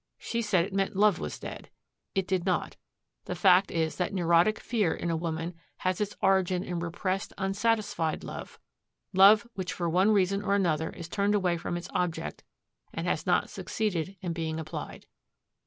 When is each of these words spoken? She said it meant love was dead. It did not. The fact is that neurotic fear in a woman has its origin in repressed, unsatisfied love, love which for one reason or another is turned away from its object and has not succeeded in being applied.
She 0.17 0.41
said 0.41 0.65
it 0.65 0.73
meant 0.73 0.95
love 0.95 1.19
was 1.19 1.37
dead. 1.37 1.69
It 2.15 2.27
did 2.27 2.43
not. 2.43 2.75
The 3.25 3.35
fact 3.35 3.69
is 3.69 3.97
that 3.97 4.15
neurotic 4.15 4.59
fear 4.59 4.95
in 4.95 5.11
a 5.11 5.15
woman 5.15 5.53
has 5.77 6.01
its 6.01 6.15
origin 6.23 6.63
in 6.63 6.79
repressed, 6.79 7.33
unsatisfied 7.37 8.23
love, 8.23 8.59
love 9.13 9.45
which 9.53 9.73
for 9.73 9.87
one 9.87 10.09
reason 10.09 10.41
or 10.41 10.55
another 10.55 10.89
is 10.89 11.07
turned 11.07 11.35
away 11.35 11.55
from 11.55 11.77
its 11.77 11.87
object 11.93 12.43
and 12.91 13.05
has 13.05 13.27
not 13.27 13.51
succeeded 13.51 14.17
in 14.21 14.33
being 14.33 14.59
applied. 14.59 15.05